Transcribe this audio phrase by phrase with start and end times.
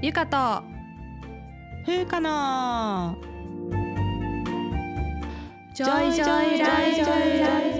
[0.00, 0.62] ゆかと。
[1.84, 3.16] ふうかの。
[5.74, 7.78] ジョイジョイライジョイライ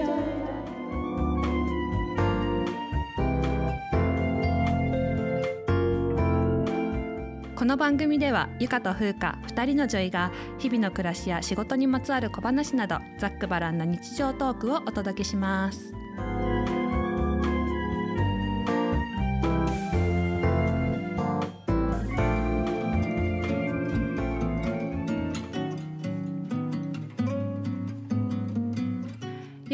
[7.55, 15.98] この番組ではゆかとふうか2人の女医が日々の暮らしや仕事にまつわる小話などざっくばらんな日常トークをお届けします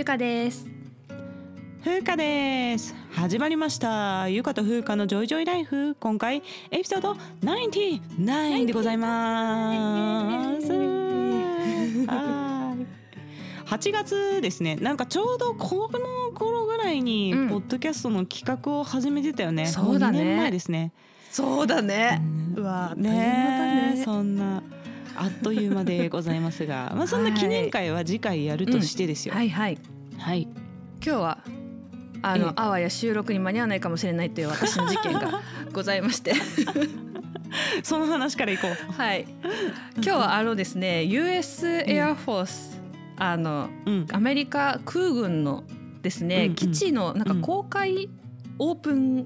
[0.06, 0.68] ゆかです。
[1.84, 2.94] ふうかです。
[3.12, 4.30] 始まりました。
[4.30, 5.96] ゆかとふうかのジョイジョイライフ。
[6.00, 10.72] 今回エピソード99でございます。
[10.72, 10.78] は
[12.78, 12.86] い。
[13.68, 14.76] 8月ですね。
[14.76, 17.50] なんかちょうどこの頃ぐらいにうん。
[17.50, 20.20] ポッドキャストの企画を始めてたよね、そうだね。
[20.20, 20.92] も2年前ですね。
[21.32, 22.22] そうだね。
[22.56, 22.62] うん。
[22.62, 24.62] うわねえそんな
[25.16, 29.34] あっという間でございますが まあそんな記念会は次回やるとしてですよ。
[29.34, 29.78] はいはい。
[30.18, 30.48] はい。
[31.06, 31.40] 今日は
[32.22, 32.42] あええ。
[32.42, 36.34] のあわや収録に間に合わないかもしれないという私の事件が ございまして。
[37.84, 38.92] その話からいこう。
[38.92, 39.26] はい。
[39.96, 42.82] 今日はあのですね US エアフォース、
[43.18, 44.08] あのうん。
[44.12, 45.64] アメリカ空軍の
[46.02, 46.56] ですね、うんうん。
[46.56, 48.10] 基地のなんか公開
[48.58, 49.26] オープン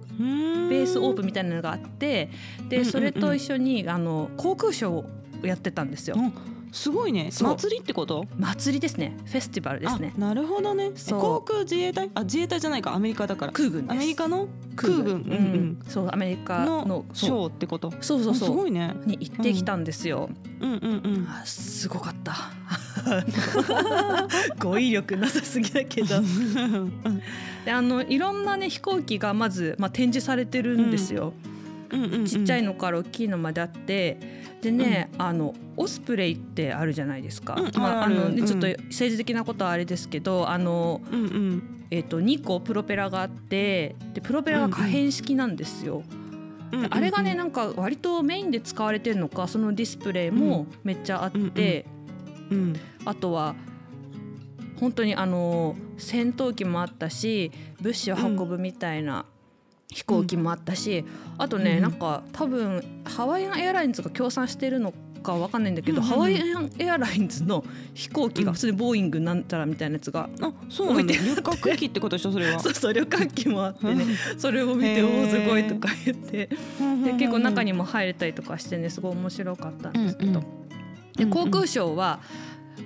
[0.70, 2.30] ベースオープンみたいなのがあって
[2.60, 2.70] うんうんうん。
[2.70, 5.06] でそれと一緒にあの航空ショーを
[5.44, 6.16] やってたんですよ。
[6.18, 6.34] うん。
[6.72, 7.32] すごいね。
[7.32, 8.28] 祭りってこと？
[8.38, 9.18] 祭りですね。
[9.26, 10.14] フェスティバルですね。
[10.16, 10.92] あなるほどね。
[11.10, 12.12] 航空自衛隊？
[12.14, 12.94] あ自衛隊じゃないか。
[12.94, 13.52] アメリカだから。
[13.52, 14.48] 空軍アメリカの？
[14.76, 15.06] 空軍。
[15.06, 15.80] うんうん。
[15.88, 17.92] そうアメリカののショーってこと？
[18.02, 18.50] そうそうそう。
[18.50, 18.94] あすごいね。
[19.06, 20.30] に行ってきたんですよ、
[20.62, 20.74] うん。
[20.74, 20.86] うんう
[21.22, 22.36] んあすごかった。
[24.60, 26.22] 語彙力なさすぎだけど。
[27.66, 31.59] であのいろんなね飛行機がまず、まあ、展示されてるんですよ、うんうんうん
[32.28, 34.18] ちっちゃいのから大きいのまであって
[34.62, 41.76] でね、あのオスプレイってあるじゃないですか、うんまあ、あのねちょっと政治的なことはあれですけどあの、うんうん。
[41.92, 45.96] えっと2個プロペラがあってでプロペラが可変式なんですよ。
[45.96, 46.20] うんうん
[46.72, 51.88] であれがねなんか割とメインで使われてるのかそのディスプレイもめっちゃあって、
[52.52, 52.76] うん。
[53.06, 53.56] あとは
[54.80, 57.52] 本当にあの戦闘機もあったし
[57.82, 59.26] 物資を運ぶみたいな
[59.92, 61.04] 飛行機もあったし、
[61.38, 61.82] あとね、うん。
[61.82, 67.64] なんか多分ハワイアンエアラインズが協賛してるのかわかんないんだけど、うんうんハワイアンエアラインズの
[67.94, 72.60] 飛行機が普通にボーイングなんたらみたいなやつが、あそうなんだ旅客機ってことでしょそれは。
[72.62, 74.06] そうそう旅客機もあってね。
[74.38, 76.48] それを見ておおすごいとか言って。
[76.48, 82.20] で結構中にもも入れたりとかしてねすごい面白かったんですけど、うんでうんうん航空ショーは、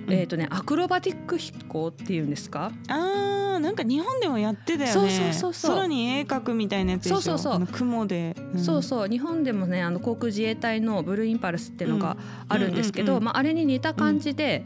[0.06, 0.12] うん。
[0.12, 2.72] えーとね、アクロバティック飛行っていうんですか？
[2.88, 4.86] あーなんか日本でもやってたよね。
[4.88, 5.76] そうそうそうそう。
[5.76, 7.20] 空に絵描くみたいなやつでしょ？
[7.20, 7.66] そうそうそう。
[7.66, 8.58] 雲で、ん。
[8.58, 9.08] そうそう。
[9.08, 12.16] 日本でもねあの航空自衛隊のブルーインパルスっていうのが
[12.48, 14.64] あるんですけど、うんうんうんまあ、あれに似た感じで、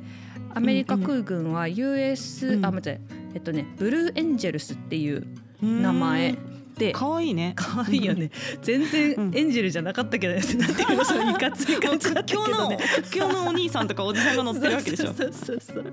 [0.55, 2.65] アメリカ空軍は US、うん。
[2.65, 3.01] あ待って。
[3.35, 5.27] えっとねブルーエンジェルスっていう
[5.61, 6.35] 名前
[6.79, 7.53] でかわいいね。
[7.57, 8.31] 可愛いよね。
[8.63, 9.37] 全然うん。
[9.37, 10.41] エンジェルじゃなかったけどね。
[10.41, 12.25] なんていうのそのいかつい感じだった。
[12.25, 12.79] けどね。
[13.15, 15.07] 今日のお兄さんとかおじさんが乗ってるわけでしょ。
[15.07, 15.85] そうそうそうそう。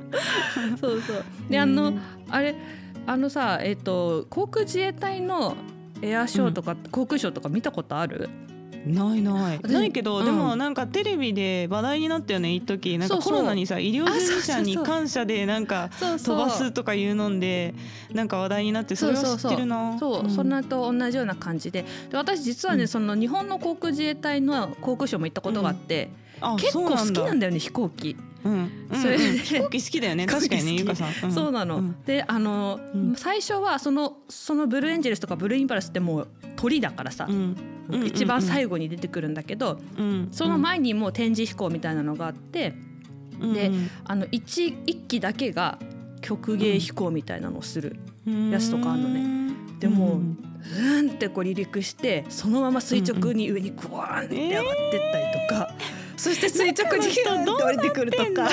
[0.79, 1.23] そうそう。
[1.49, 1.93] であの、
[2.29, 2.55] あれ
[3.07, 5.55] あのさえっ、と航空自衛隊の
[6.01, 8.29] エアショーとか、航空ショーとか見たことある？
[8.85, 9.57] ないない。
[9.57, 10.25] 私ないけど、うん。
[10.25, 12.97] でもなんかテレビで話題になったよね一時。
[12.97, 17.73] なんかコロナにさ医療従事者に感謝でなんか飛ばすとかいうので
[18.13, 19.97] なんか話題になってそれは知ってるな。
[19.99, 20.29] そう、ん。
[20.29, 21.85] そんなと同じような感じで。
[22.09, 22.87] で私実はね、うん。
[22.87, 26.09] その日本の航空自衛隊の航空ショーも行ったことがあって、
[26.41, 28.34] あ結構好きなんだだよね飛行機、うんうんうん
[29.01, 30.25] それで 飛行機好きだよね。
[30.27, 31.31] 確かにねゆかさん、ん。
[31.31, 31.95] そうなの、ん。
[32.05, 33.15] であの、うん。
[33.15, 37.27] 最初はそのそのブルーエンジェルスとかブルーインパルスってもう鳥だからさ、
[38.05, 40.29] 一番最後、後に出てくるんだけど、うん。
[40.31, 42.73] その前にもう展示飛行みたいなのがあって、
[43.53, 43.89] でうん。
[44.03, 45.79] あの一一機だけが
[46.21, 48.51] 曲芸飛行みたいなのをする、うん。
[48.51, 49.45] やつとかあんのね。
[49.79, 55.75] でもうーんってこう離陸してそのまま垂直に上にグワーンって上がってったりとか、
[56.17, 58.49] そして垂直に降りてくるとなんか。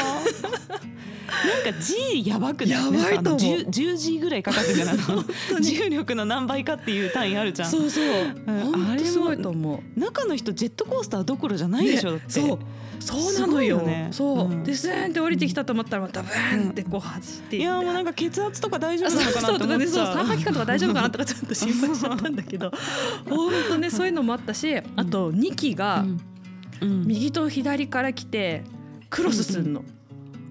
[1.64, 2.70] か G やばくない？
[2.70, 3.02] やばいと思う。
[3.02, 4.92] なんかあの 10, 10 G ぐらいかかってるじゃな
[5.58, 7.70] い重力の何倍かっていう単位あるじゃん。
[7.70, 10.00] そうそう、ん本当すごいと思う。
[10.00, 12.24] 中の人ジェットコースターどころじゃないでしょ、だって。
[12.28, 12.58] そう。
[13.00, 13.78] そうなのよ。
[13.78, 14.08] ね。
[14.12, 14.62] そう、うん。
[14.62, 17.56] でスーンって降りてきたと思ったらまたブーンってこう走っていって。
[17.56, 22.70] いやもうなんか血圧とか大丈あ夫なのかなとかね、そうさ三半規管とか大丈夫かなとかちょっと心配しちゃったんだけど。
[23.28, 26.20] 本当ねそういうのもあったしあと2機がうん
[26.86, 28.62] 右と左から来て
[29.10, 29.84] クロスするの、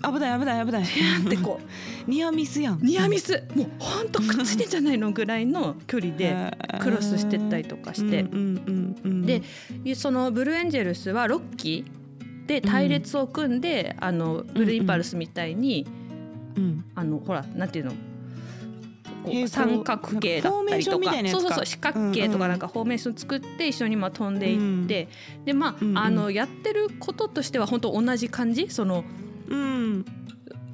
[0.04, 0.86] 危ない危ない危ない。
[1.30, 1.60] でこ
[2.08, 2.76] ニアミスやん。
[2.76, 3.44] うニアミス。
[3.56, 8.22] もうほんとくっついてんじゃないのぐらいの距離でクロスしてったりとかして。
[8.22, 9.42] うんうんうんうんで
[9.96, 11.86] そのブルーエンジェルスは6機
[12.48, 15.88] で隊列を組んで、あのブルーインパルスみたいに、
[16.56, 16.86] うん。
[16.96, 17.94] あのほらなんていうの？
[19.48, 21.12] 三角形だったりとか。
[21.28, 25.08] そうそうそう四角形とかなんかフォーメーション作って一緒にまあ飛んでいって、
[25.46, 25.98] でまあ,、うんうん。
[25.98, 28.68] あのやってることとしては本当同じ感じ？
[28.70, 29.04] その
[29.50, 30.06] うん。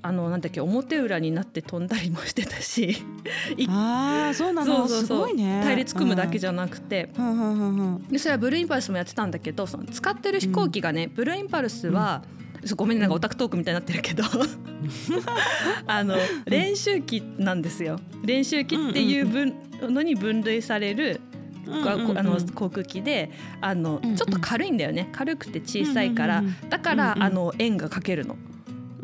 [0.04, 2.98] あのなんだっけ表裏になって飛んだりもしてたし。
[3.58, 4.88] いああそうなの。
[4.88, 5.62] すごいね。
[5.64, 7.10] 隊列組むだけゃじゃなくて。
[7.18, 7.26] うん。
[7.26, 12.38] うんうんうんでそれはブルーインパルスもやってたんだけどその使ってる飛行機がね、ブルーインパルスは、そう
[12.76, 14.24] ごめんねなんかオタクトークみたいになってるけど。
[15.88, 16.16] あの
[16.46, 18.00] 練習機なんですよ。
[18.24, 21.22] 練習機っていう分のに分類される、
[21.66, 23.32] こあの航空機で
[23.62, 25.10] あの、ちょっと軽いんだよね。
[25.12, 28.38] 軽くて小さいから、だから、あの円がかけるの、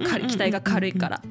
[0.04, 1.22] か機体が軽いから。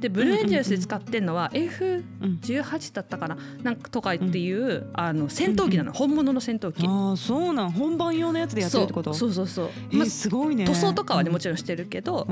[0.00, 3.36] でブルーエンジェルスで使ってるのは F うん18だったかな？
[3.62, 6.86] なんかとかっていう、あの戦闘機なの、本物の戦闘機。
[6.86, 7.72] ああそうなん。
[7.72, 9.12] 本番用のやつでやってるってこと？
[9.12, 9.66] そうそうそう。
[9.66, 10.64] そう、えまあすごいね。
[10.66, 12.26] 塗装とかはねもちちろんしてるけど、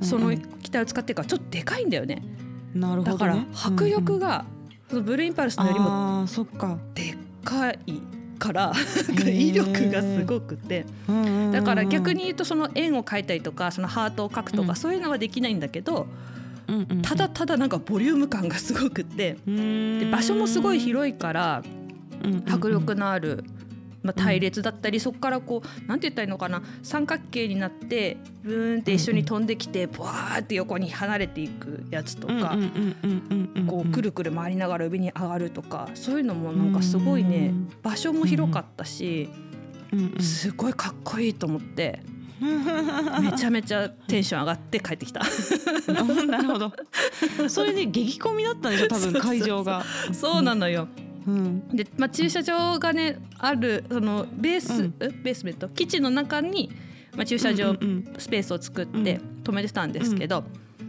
[0.00, 2.22] そのうん機体を使ってるからちょっとでかいんだよね。
[2.74, 3.18] なるほどね。
[3.18, 4.44] だから迫力が、
[4.88, 6.78] そのブルーインパルスのよりもそっか。
[6.94, 7.78] でっかい
[8.38, 9.30] からー。
[9.30, 10.86] 威力がすごくて。
[11.08, 14.74] うんうんうんだから逆に言うとその円を描いたりとかそのハートを描くとか、うん。
[14.76, 16.10] そういうのはできないんだけどうんうんうん
[17.02, 19.36] ただただなんかボリューム感がすごくって。
[19.46, 21.62] で場所もすごい広いから
[22.50, 23.44] 迫力のある、
[24.02, 26.62] まあ、隊列だったり、そこからこうなんて言ったらいいのかな。
[26.82, 32.56] 三角形になってブーンって一緒に飛んできてブワーって横に離れていくやつとか。
[33.66, 37.68] こうくるるくる回りながら上に上がるとかそういうのもなんかすごいねうん。
[37.82, 39.28] 場所も広かったし
[40.20, 42.00] すごいかっこいいと思って
[42.42, 45.20] めちゃめちゃテンション上がって帰ってきた。
[46.26, 46.72] なるほど。
[47.48, 49.84] それで激混みだったんでしょ多分会場が。
[50.12, 50.88] そうなのよ。
[51.26, 51.68] うん。
[51.68, 54.94] で、まあ、駐車場がねあるそのベース、うん。
[55.00, 55.68] えベースメント？
[55.68, 56.70] 基地の中に、
[57.16, 60.44] まあ、駐車場うんうんスペースを作って止めてたんですけど、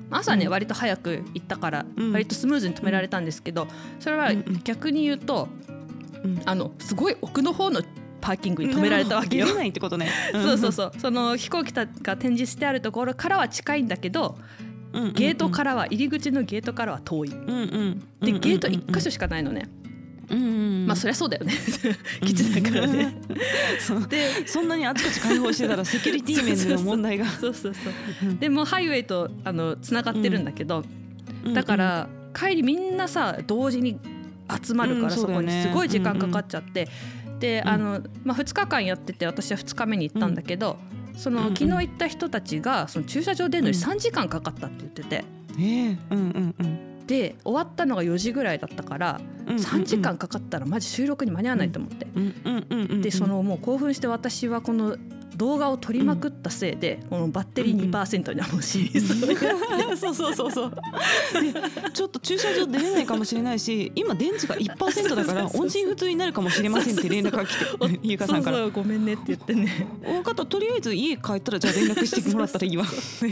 [0.09, 2.11] 朝ねうん割と早く行ったからうん。
[2.13, 3.67] 割とスムーズに止められたんですけど
[3.99, 4.61] それはうんうん。
[4.63, 5.49] 逆に言うと
[6.23, 6.41] うん。
[6.45, 7.81] あのすごい奥の方の
[8.23, 9.53] パーキングに止められたわけよ。
[9.53, 10.07] ないってことね。
[10.31, 10.91] そうそうそう。
[10.97, 14.37] その飛行機が展示してあるところからは近いんだけど
[14.93, 17.29] うんゲートからは入り口のゲートからは遠い。
[17.29, 19.67] うんうんでゲート1箇所しかないのね。
[20.29, 20.45] うんう
[20.83, 21.51] んまあそりゃそうだよね。
[22.25, 23.13] 基地だからね。
[24.07, 27.25] でそんなにあちこち開放してたらセキュリティ面での問題が。
[27.25, 27.89] そうそうそ
[28.29, 30.85] うでもハイウェイとあのつながってるんだけど、
[31.53, 33.99] だから帰りみんなさ同時に
[34.65, 37.22] 集まるから、うんそこにすごい時間かかっちゃって、でうん
[37.65, 40.77] あの、まあ、2日間やってて私は2日目に行ったんだけど、
[41.15, 43.83] その昨日行った人たちがその駐車場出るのにうん。
[43.83, 45.25] 3時間かかったって言ってて。
[45.59, 45.97] ええ。
[46.11, 47.07] うんうんうん。
[47.07, 53.01] で終わったのが4時ぐらいだったからうん3時間かかったらマジ収録に間に合わないと思って、うんうんうんうん。
[53.01, 54.97] でそのもう興奮して私はこの
[55.35, 58.91] 動画を撮りまくったせいで、このバッテリー2%になるし、
[59.97, 60.71] そうそうそうそう。
[60.71, 61.53] で
[61.93, 68.63] ちょっと駐車場出れないかもしれないし今電池が1%だから 音信不通になるかもしれませんって連絡が来てゆかさんから。
[68.69, 69.87] ごめんねって言ってね。
[70.03, 72.85] 分かったとりあえず家帰ったらじゃあ連絡してもらったらいいわ。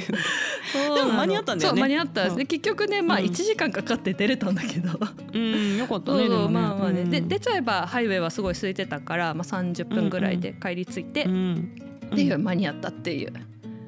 [0.95, 1.81] でも間に合ったんだよね。
[1.81, 2.29] 間に合った。
[2.29, 2.35] うん。
[2.35, 3.25] で結局ねまあうん。
[3.25, 4.89] 1時間かかって出れたんだけど、
[5.33, 7.09] うんよかったねまあまあね、うん。
[7.09, 11.71] で出ちゃえばハイウェイはすごい空いてたから、まあ、30分ぐらいで帰り着いて、うん
[12.11, 13.33] っていう間に合ったっていう、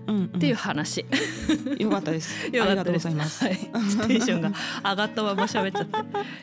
[0.07, 1.05] うんっていう話、
[1.79, 2.47] よかったです。
[2.51, 3.45] よありがとうごかったですざいます。
[3.45, 3.57] はい、
[4.07, 4.51] テンションが
[4.83, 5.97] 上がったまま喋っちゃって。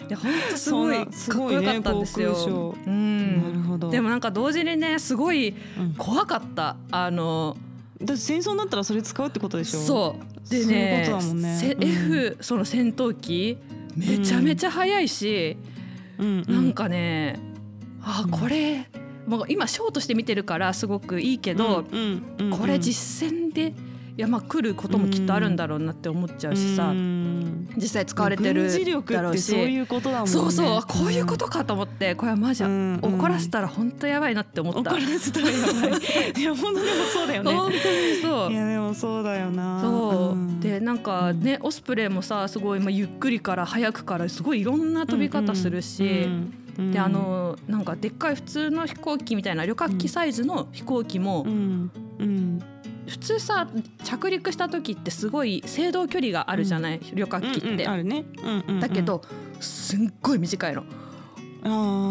[0.09, 3.91] いや本当すごい すごこよかったんですよ、なるんほど。
[3.91, 5.95] でもなんか同時にねすごいうん。
[5.97, 6.77] 怖かった。
[6.91, 7.57] あの
[8.03, 9.81] だって戦争になったらそれ使うってことでしょ。
[9.81, 10.51] そう。
[10.51, 11.59] でねそういうことだもんね。
[11.61, 11.83] せうん。
[11.83, 13.59] F その戦闘機
[13.97, 15.57] めちゃめちゃ速いし、
[16.19, 17.39] なんかね
[18.03, 18.87] あうんこれ、
[19.27, 21.85] もう今ショーとして見てるからすごくいいけど、
[22.59, 23.73] これ実戦で
[24.21, 27.71] いやまあ来ることもきっとあるんだろうなって思っちゃうしさ、うん。
[27.77, 29.43] 実際使われてるだろうし。
[29.43, 30.31] そういうことだもんね。
[30.31, 33.15] そうそうこういうことかと思ってこれはマジ、うんうん。
[33.15, 34.91] 怒らせたら本当やばいなって思った。
[34.91, 36.01] 怒らせたらやばい。
[36.39, 37.53] いや本当でもそうだよね。
[37.53, 37.83] 本当に
[38.21, 38.53] そう。
[38.53, 39.81] いやでもそうだよな。
[39.81, 40.61] そう、ん。
[40.61, 46.55] でなんかね、オスプレイもさすごい、まあ、ゆっくりから速くからすごいいろんな飛び方するし、うんうん
[46.93, 51.91] であのなんかでっかい普通の飛行機みたいな旅客機サイズの飛行機も、うん。
[52.19, 52.63] うん。
[53.07, 53.67] 普通さ
[54.05, 57.87] 着陸した時ってすごい制動距離があるじゃない、旅客機って。
[57.87, 58.25] あるね。
[58.81, 59.23] だけど
[59.59, 60.85] すんごい短いの。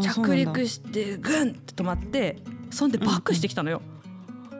[0.03, 2.37] 着陸してグンって止まって
[2.69, 3.81] そんでバックしてきたのよ。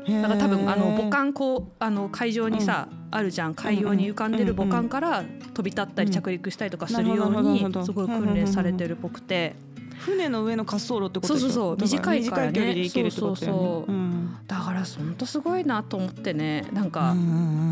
[0.08, 3.54] だから多分あの母艦こうあの海上にさ、あるじゃん。
[3.54, 5.24] 海洋に浮かんでる母艦から
[5.54, 9.56] 飛び立ったり着陸したりとかするようにすごい訓練されてるっぽくて。
[10.00, 11.78] 船の上の滑走路ってことそうそうそう。
[11.78, 12.54] 短いからね。
[12.54, 16.66] 距離で行けるってことだよねだから本当すごいなと思ってね。
[16.74, 17.16] なんか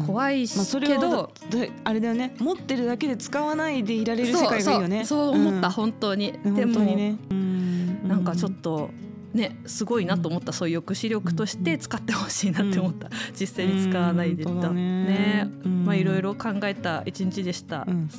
[0.06, 2.36] 怖いし、まあ、そけどであれだよね。
[2.40, 5.06] 持ってるだけで使わないでいられる世界がいいよね。
[5.06, 5.72] そう思った、ん。
[5.72, 6.34] 本当に。
[6.34, 7.18] で本当も、にね。
[7.32, 8.08] うん。
[8.08, 8.92] なんかちょっと
[9.34, 14.52] ねすごいなと思った、そういう抑止力として使ってほしいなって思った、実際に使わないでた。
[14.70, 15.50] ね。
[15.64, 18.10] まあいろいろ考えた一日でした、うん。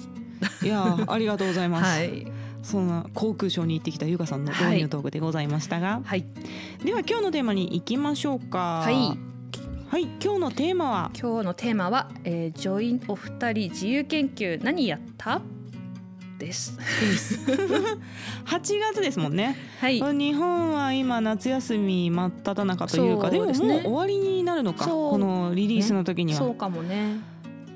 [0.63, 2.27] いやーありがとうございます、はい
[2.63, 6.25] そんな航空ショーに行ってきたゆかさんの導入トークでございましたが、はい。
[6.85, 8.81] では今日のテーマに行きましょうか。
[8.85, 9.19] はい。
[9.89, 11.11] はい今日のテーマは？
[11.19, 15.41] 今日のテーマは、えー、ジョインお二人自由研究何やった？
[16.39, 16.77] です。
[16.77, 16.85] で
[17.17, 17.41] す。
[18.47, 18.61] 8
[18.93, 19.57] 月ですもんね。
[19.81, 20.01] はい。
[20.01, 27.17] 日本は今夏休み真っ只中というかでももう終わりになるのかこのリリースの時には、そうかもね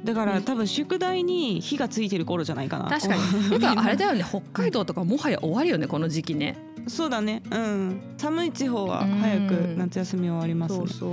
[0.04, 2.88] だから多分宿題に火がついてる頃じゃないかな。
[2.88, 3.50] 確かに。
[3.50, 4.24] てかあれだよね。
[4.28, 6.56] 北海道とかもはや終わりよねこの時期ね。
[6.88, 7.42] そうだね。
[7.50, 8.00] うん。
[8.18, 11.10] 寒い地方は早く夏休み終わります、そうそう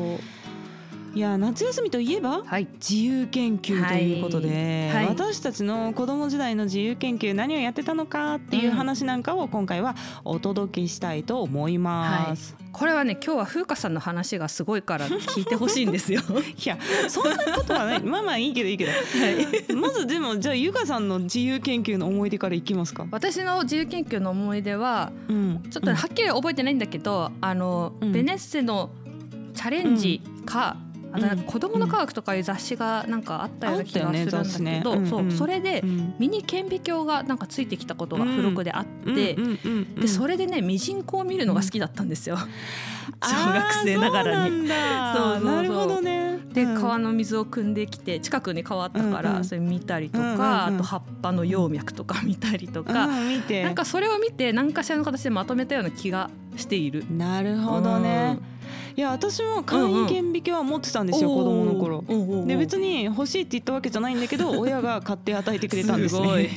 [1.16, 2.68] いや夏休みといえばはい。
[2.74, 5.06] 自由研究ということで、はい。
[5.06, 5.16] はい。
[5.16, 12.56] 私たちの子供時代の自由研究何をやってたのかっていう話なんかを今回はお届けしたいと思います。
[12.72, 16.22] これはね今日は風花さんの話がすごいから聞いてほしいんですよ。
[16.64, 18.00] い、やそんなことはない。
[18.04, 23.08] まあまあいいけどいいけど、まずでもじゃあゆかさんの自由研究の思い出からいきますか。
[23.12, 28.12] 私の自由研究の思い出はうん、ちょっとねはっきり覚えてないんだけど、あの、うん。
[28.12, 28.92] ベネッセの
[29.54, 30.78] チャレンジか、
[31.12, 31.48] あとなんかうん。
[31.48, 35.10] 子供の科学とかいう雑誌がなんかあったような気がするんだけど、ねね。
[35.10, 36.16] そうそれでうん。
[36.20, 39.36] ミニ顕微鏡がなんかついてきたことが付録であって、
[40.00, 42.38] でそれでねミジンコを見るのが好きだったんですよ。
[43.24, 44.68] 小学生ながらに。
[44.68, 46.40] そうなるほどね。
[46.54, 46.82] でうん。
[46.82, 57.06] 川の水を汲んできて近くに川あったから、それ見たりとか、あと葉っぱの葉脈とか見たりとか、うなんかそれを見て何かしらの形でまとめたような気がしている。
[57.12, 58.38] なるほどね。
[58.96, 62.04] いや私も簡易顕微鏡は持ってたんですよ、子供の頃。
[62.46, 66.50] で別に欲しいって言ったわけじゃないんだけど 親が買って与えてくれたんですね。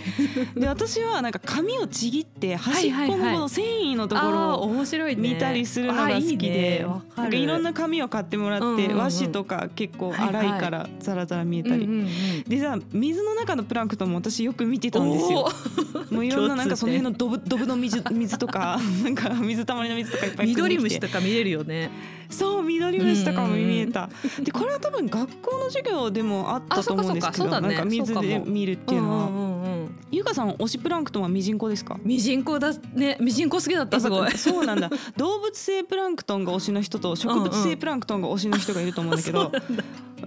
[0.56, 5.22] で私はなんか紙をちぎって端っこの繊維のところを面白いね。
[5.32, 7.38] 見たりするのが好きで、あいいね。
[7.38, 8.96] いろんな紙を買ってもらって、うんうんうん。
[8.98, 11.84] 和紙とか結構粗いからザラザラ見えたり。
[11.84, 12.08] うんうんうん。
[12.46, 15.48] でさ水の中のプランクトンも私よく見てたんですよ。
[16.10, 21.90] もういろんななんかその辺のドブドブの水水とか なんか水たまりの水とかいっぱい緑虫とか見れるよね。
[22.30, 24.08] そう緑虫とかも見えた、
[24.42, 27.50] でこれは多分学校の授業でもあったと思うんですけどね。
[27.60, 31.98] なんか水で見るっていうのは、んうんうん、ゆかさん推しプランクトンはミジンコですか？
[32.02, 34.30] ミジンコだねミジンコ好きだったすごい。
[34.32, 34.36] え。
[34.36, 34.90] そうなんだ。
[35.16, 39.52] 動物性プランクトンが推しの人と植物性プランクトンが推しの人がいると思うんだけど、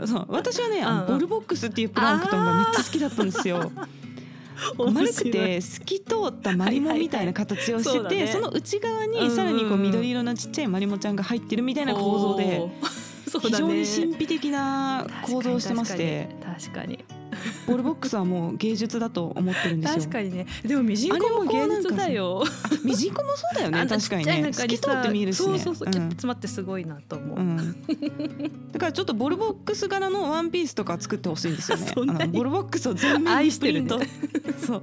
[0.05, 3.71] そう私はね、うんボルボックスっていうプランクトンがめっちゃ好きだったんですよ。
[4.77, 12.69] 丸くて透き通ったマリモみたいな形をしてて、その内側うんにさらにこう緑色のちっちゃいマリモちゃんが入ってるみたいな構造で
[13.41, 16.29] 非常に神秘的な構造をしてまして。
[16.43, 17.03] 確かに
[17.67, 19.99] ボールボックスはもう芸術だと思ってるんですよ。
[19.99, 20.45] 確かにね。
[20.63, 22.43] でもミジンコも芸術だよ。
[22.45, 24.53] あミジンコもそうだよね確かにね。
[24.53, 25.59] 透き通って見えるしね。
[25.59, 25.91] そうそうそう、ん。
[25.91, 31.93] キュッと詰まってすごいなと思う、うん、だからちょっとボルボックス柄のワンピースとか作ってほしいんですよね。
[32.27, 34.59] ボルボックスを全面に愛してるねプリント。
[34.65, 34.81] そう。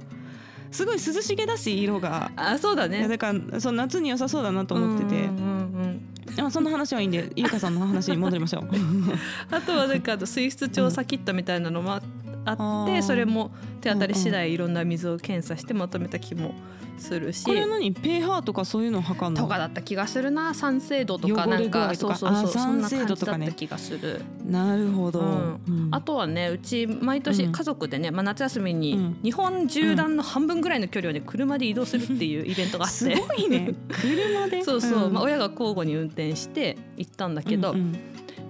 [0.71, 2.31] すごい涼しげだし色が。
[2.35, 3.07] あそうだね。
[3.07, 5.15] だからそう夏に良さそうだなと思ってて。
[5.15, 6.13] うんうんうん
[6.49, 8.63] そんな話はいいんでゆうかさんの話に戻りましょう。
[9.51, 12.01] あとはなんかあの水質調査キットみたいなのもあ
[12.45, 16.53] あって、それも手当たり次第いろんな水を検査してまとめた気も
[16.97, 17.43] するし。
[17.43, 19.41] これは何 pH とかそういうの測るの？
[19.43, 20.53] とかだった気がするな。
[20.53, 23.45] 酸性度とかなんかかそうそうそう酸性感じ度とかね。
[23.47, 24.21] だった気がする。
[24.45, 25.61] なるほど、うん。
[25.67, 25.87] うん。
[25.91, 27.51] あとはねうち毎年うん。
[27.51, 28.79] 家族でね、まあ、夏休みうん。
[28.79, 33.15] に日本縦断の半分ぐらいの距離をね車で移動するっていうイベントがあっすて。
[33.15, 33.73] ごいね。
[33.89, 34.63] 車で？
[34.63, 37.97] そうそう、んまあ、親が交互に運転して行ったんだけど、うんうん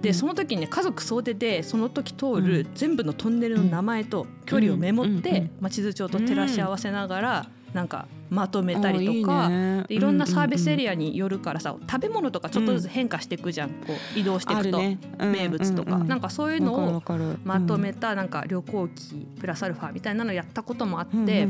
[0.04, 9.46] でその時にね家族総出でその時通る全部のトンネルの名前と距離をメモって、まあ、地図帳と照らし合わせながらなんかまとめたりとか。
[9.46, 14.80] あいろんなサービスエリアアによるからさ食べ物とかちょっとずつ変化していくじゃん、こう移動していくと、
[15.18, 17.02] 名物とか、なんかそういうのを
[17.44, 21.48] まとめたなんか旅行記プラスアルファみたいなのやったこともあって、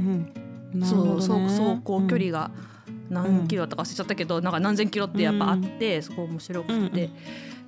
[0.83, 2.51] そうそう走行距離が
[3.11, 7.11] 何キロとか忘れちゃったけど、なんか何千キロってやっぱあって、そこ面白くて、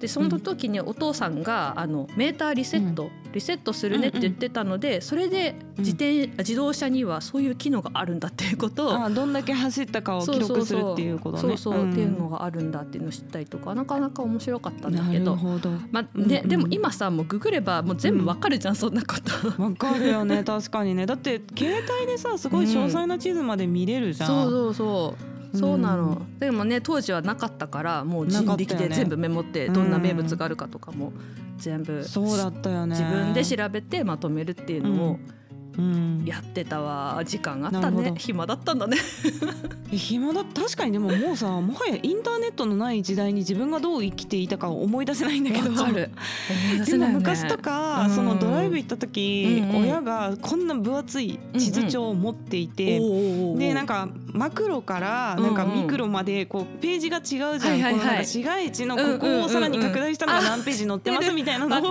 [0.00, 8.88] でその時にお父さんがあのメーターリセット、リセットするねって言ってたのでそれで自転、自動車にはそういう機能があるんだっていうこと。
[8.88, 11.56] をあどんだけ走ったかを記録するっていうことね。
[11.56, 15.32] そうそうっていうのがあるんだっていうのを知ったりとかなかなか面白かったんだなけど。
[15.32, 15.70] るほど。
[15.90, 19.16] まあねでも今さもうググればもう全部わかるじゃん、そんなこ
[19.56, 19.62] と。
[19.62, 21.06] わかるよね確かにね。
[21.06, 24.28] だって携帯でさすごい詳細な地図まで見れるじゃん。
[24.28, 31.12] そうそうそうそうなの、うでもね当時はなかったからもう人力で全部メモってどんな名物があるかとかも
[31.58, 32.96] 全部そうだったよね。
[32.96, 35.20] 自分で調べてまとめるっていうのをうん、
[36.24, 37.20] やってたわ。
[37.24, 38.14] 時間があったね。
[38.18, 38.96] 暇だったんだね。
[39.92, 45.70] え暇だ確かにでももうさもはやインターネットのない時代に自分がどう生きていたかを思い出せないんだけど。
[45.70, 46.10] わかる。
[46.86, 48.14] でも昔とか、うん。
[48.14, 53.00] そのドライブ行った時、親がこんな分厚い地図帳を持っていて、
[53.56, 61.82] でなんかかマクロからなんかミクロまでこうページが違うじゃん、このなんか市街地のここをさらに拡大したのが何ページ載ってますみたいなのをなん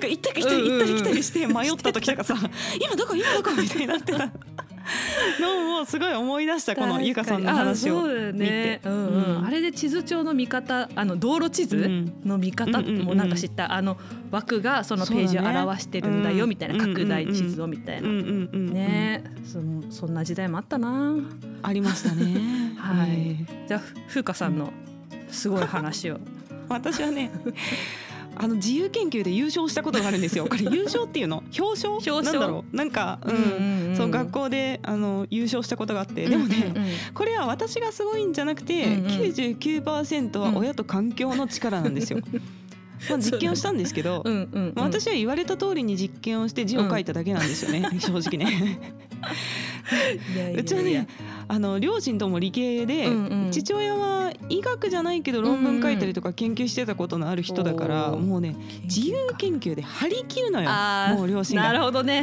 [0.00, 2.34] か行ったり来たり行ったり来たりして迷った時とかさ。
[2.80, 4.30] 今どこ今どこみたいになってた。
[5.40, 8.88] のをすごい思い出したこのゆかさんの話をあそうだよ見ねて。
[8.88, 9.36] うんうん。
[9.38, 9.46] うん。
[9.46, 13.96] あれで地図帳の見方あの道路地図うんの見方もなんか知った、あの
[14.30, 19.24] 枠がそのページを表してるんだよみたいな、ね拡大地図をみたいな、うんうんうんうんね。
[19.90, 21.14] そそんな時代もあったな。
[21.62, 22.74] ありましたね。
[22.76, 23.10] はい。
[23.10, 24.70] えーじゃあ風花さんの
[25.30, 26.20] すごい話を。
[26.68, 27.30] 私はね
[28.36, 30.46] あの自由研究で優勝したことがあるんですよ。
[30.50, 31.42] これ優勝っていうの？
[31.58, 31.92] 表彰？
[31.92, 32.22] 表彰。
[32.22, 32.76] なんだろう？
[32.76, 33.94] なんか、うん。
[33.96, 36.26] そう学校であの優勝したことがあって。
[36.26, 36.84] でもね、うんうん。
[36.84, 39.10] うんこれは私がすごいんじゃなくて、うんうん。
[39.10, 42.20] 99%は親と環境の力なんですよ。
[43.10, 44.72] まあ実験をしたんですけど、うんうんうん。
[44.74, 48.80] まあ私は言われた通りに実験をして字を書いただけなんですよね、 正直ね。
[50.34, 50.60] いやいやいや。
[50.60, 51.06] うちはね
[51.48, 53.50] あの両親とも理系で、うんうん。
[53.50, 58.20] 父親は医学じゃないけど論文書いたりとか研究してたことのある人だから、おー。
[58.20, 60.70] もうね自由研究で張り切るのよ。
[61.16, 61.84] もう両親なるが。
[61.84, 62.22] ほどね。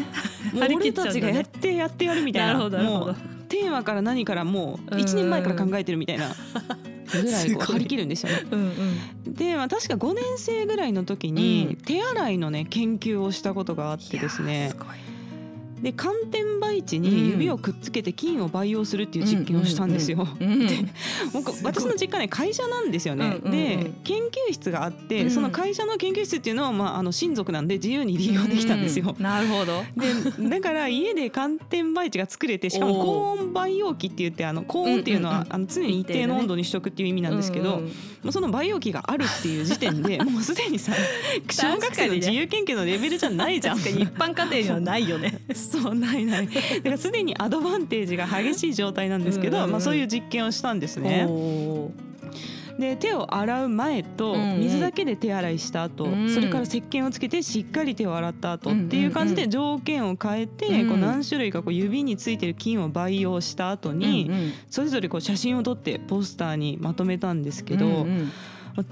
[0.53, 2.53] もう俺たちがやってやってやるみたいな。
[2.53, 3.15] なるほど。
[3.47, 6.33] テーマから何からもう1年前から考えてるみたいな
[7.11, 8.45] ぐらいこう 張り切るんですよね。
[8.49, 8.59] うん
[9.25, 9.33] うん。
[9.33, 11.75] で、まあ、確か5年生ぐらいの時に、うん。
[11.75, 14.71] 手洗いのね研究をしたことがあってですね
[15.81, 20.27] で寒天培地に指をくっつけて菌を培養するっていう実験をしたんですよ。
[20.39, 20.67] うんうんうん。
[21.33, 23.37] もうこ私の実家ね会社なんですよね。
[23.43, 25.31] で研究室があって、うん。
[25.31, 29.15] その会社の研究室っていうのは、まあ、あの親族なんで自由に利用できたんですよ。
[29.17, 29.83] うんなるほど。
[30.39, 37.81] でだから家で寒天培地が作れてしかも高温培養機って言ってあの高温っていうのは、あの常に一定の温度にしとくっていう意味なんですけど、
[38.23, 40.93] もうその培養機があるっていう時点で もうすでにさ
[41.49, 43.77] 小学生の自由研究のレベルじゃないじゃん。
[43.77, 45.39] 確かに一般家庭にはないよね
[45.71, 46.47] そうないない。
[46.47, 51.27] だからすでにアドバンテージが激しい状態なんですけど、まあ、そういう実験をしたんですね。
[52.79, 56.29] で手を洗う前と水だけで手洗いした後、うん。
[56.33, 60.89] それから石鹸をつけてしっかり手を洗った後っていう感じで条件を変えて、うん。
[60.89, 64.31] こう何種類かこう指についてる菌を培養した後に、
[64.69, 68.31] それぞれこう写真を撮ってポスターにまとめたんですけど、うんうん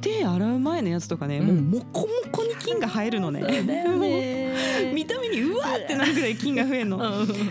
[0.02, 1.48] 手洗う前のやつとかね、うん。
[1.48, 3.42] もうモコモコに菌が生えるのね。
[3.42, 6.98] もう 見た目にうわーってなるぐらい菌が増えるの。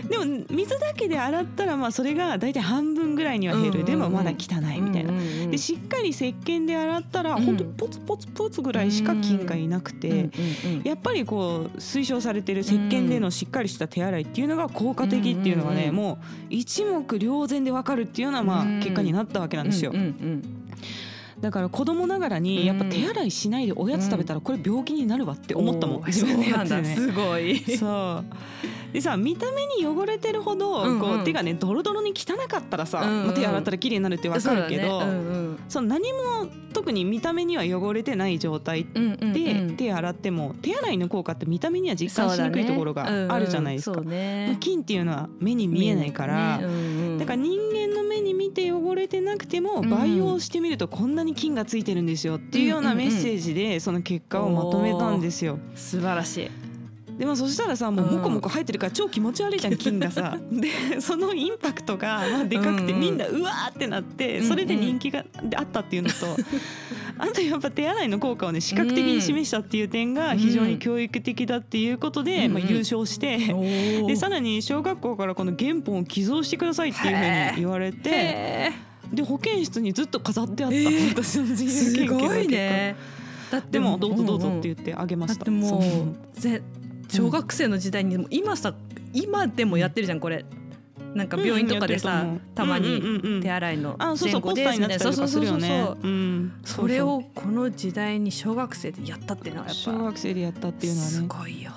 [0.07, 3.85] でも水だけで洗ったらまあそれが大体半分ぐらいには減る、うんうんうん。
[3.85, 5.11] でもまだ汚いみたいな。
[5.11, 5.51] うんうんうん。
[5.51, 7.43] でしっかり石鹸で洗ったら、うん。
[7.43, 10.29] 本当にポツポツポツぐらいしか菌がいなくて、うんうんうん
[10.83, 15.95] やっぱりこう推奨されてる石鹸でのしっかりした手洗いっていうのが効果的っていうのがね、うんうんうん。
[15.95, 16.17] もう
[16.49, 18.79] 一目瞭然でわかるっていうようなまあうん。
[18.79, 19.91] 結果になったわけなんですよ。
[19.93, 20.58] うんうん
[21.41, 26.95] だから子供ながらにやっぱ手洗いしないでおやつ食べたらこれ病気になるわって思ったもん、自分でやっね。
[26.95, 27.59] すごい。
[27.77, 28.25] そう。
[28.93, 30.99] でさ見た目に汚れてるほど、うんうん。
[30.99, 33.25] こう手がねドロドロに汚かったらさ、うんうん。
[33.27, 35.11] まあ手洗ったら綺麗になるってわかるけどそうだね。
[35.13, 36.19] うんその何も
[36.73, 39.75] 特に見た目には汚れてない状態うんうんうんでうん。
[39.77, 43.95] 手洗っても手洗いの効果って見た目には実感しにくいところがあるじゃないですか。
[43.95, 44.47] そうだね。
[44.47, 46.65] まあ菌っていうのは目に見えないから、ね。
[46.65, 46.75] うんう
[47.15, 47.17] ん。
[47.19, 48.03] だから人間の
[48.49, 49.89] て汚れてなくてもうん。
[49.89, 55.59] 培養してみるとこんなに菌がついてるんですよっていうようなメッセージでその結果をまとめたんですよ。
[55.75, 56.68] 素晴らしい
[57.19, 60.37] でもそしたらさもうモコモコ生えてるから超気持ち悪いじゃん菌がさ。
[60.49, 62.95] でそのインパクトがまあでかくてうん。
[62.95, 66.15] うんみんなうわーってなってそれで人気があったっていうのと。
[67.21, 72.53] あとやっぱ手洗いの効果をね視覚的に示したっていう点が非常に教育的だっていうことで、うん。
[72.53, 73.37] まあ、優勝して、
[74.07, 78.71] でさらに小学校からこの原本を寄贈してくださいっていうふうに言われてへ
[79.11, 81.09] で保健室にずっと飾ってあった、えー。
[81.09, 82.95] 私の自ー由研究のすごい結果ね。
[83.51, 85.39] だってでもどうぞどうぞって言言ってあげました。
[85.39, 85.87] だってもそ
[86.37, 86.39] う。
[86.39, 86.61] ぜ
[87.09, 88.73] 小学生の時代にも今さ
[89.13, 90.45] 今でもやってるじゃんこれ。
[91.13, 95.67] なんか病院とかでさ、うんたまに手洗いのあそうそうポス前後ですターになってたりとかするよね。
[95.67, 96.07] そうそうそうそう。
[96.07, 96.53] うん。
[96.63, 99.81] それをこの時代に小学生でやったっていうのはやっぱ。
[99.81, 101.71] 小学生でやったっていうのはすねごいよ。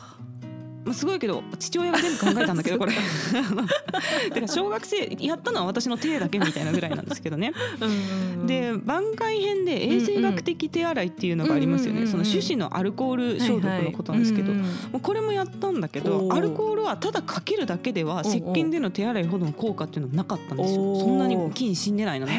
[0.84, 2.92] まあ、すごいけど父親が全部考えたんだけど これ。
[2.92, 7.52] だから小学生やったのは私の手だけみたいなぐらいなんですけどね。
[8.46, 16.34] で番外編で衛生学的手洗いっていうのがありますよね、うんうんその種子のアルコール消毒のことなんですけど、はいはいもうこれもやったんだけおどー。
[16.34, 20.96] アルコールはただかけるだけでは石鹸での手洗いほどの効果っていうのはなかったんですよ。
[20.96, 22.32] そんなに菌死んでないのね。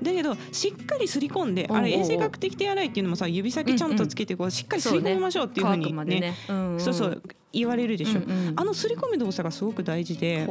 [0.00, 6.20] へだけどしっかりすり込んであれ衛生学的手洗いっていうのもさ指先ちゃんとつけてこうしっかりすり込みましょうっていうふうにね。
[6.20, 6.34] ね。
[6.78, 8.52] そうそう言われるでしょ、うんうん。
[8.56, 10.46] あのすり込む動作がすごく大事で、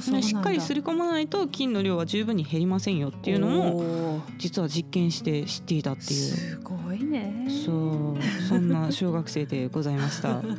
[0.00, 6.10] しっかりすり込まないと菌の量は十分に減りませんよっていうのも実は実験して知っていたっていう。
[6.10, 7.46] すごいね。
[7.64, 10.42] そうそんな小学生でございました。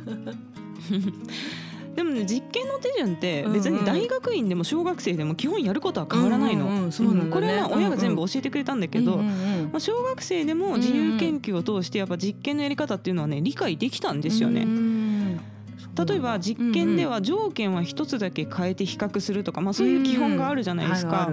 [1.96, 6.66] でもね実験の手順って別に大学院でも小学生でも基本やることは変わらないの。
[6.66, 7.30] うんうんね。
[7.30, 9.32] これはまあ親が全部教えてくれたんだけど、うんうんうん。
[9.72, 14.62] まあ、小学生でも自由研究を通してやっぱ実験のやり方っていうのはね理解できたんですよね。
[14.62, 15.05] うん
[16.04, 21.30] 例えば実験では条件は一つだけ変えて比較するとか、まあ、そういう基本があるじゃないですか。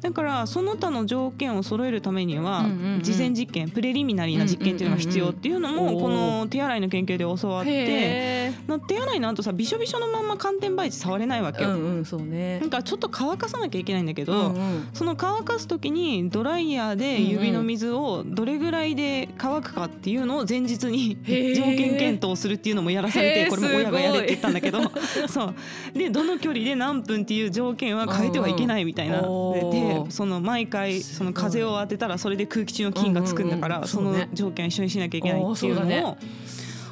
[0.00, 3.02] だからその他の条件を揃えるためにはうんうんうん。
[3.02, 8.52] 事前実験プレリミナリーな実験っていうのが必要っていうのもこの手洗いの研究で教わって
[8.88, 11.70] 手洗いの後さびしょびしょのまんま寒天培地触れないわけよ。
[11.70, 12.60] ーうんうんそうね。
[12.60, 14.88] なんかちょっと乾かさなきゃいけないんだけうど、んうん。
[14.92, 25.54] その乾かす時にドライヤーで指の水をどれぐらいで乾くかっていうのを前日に条件検討するっていうのもやらされてこれも親がやれって言ったんだけどすそう。
[25.98, 29.20] でどの距離で何分っていう条件は変えてはいけないみたいな。
[29.20, 34.16] うんうんその毎回その風を当てたらそれで空気中の菌がつくんだかうんうんらそのうん。
[34.16, 36.16] そうね条件は一緒にしなきゃいけないっていうのを